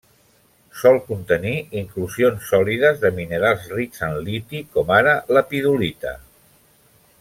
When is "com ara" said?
4.77-5.17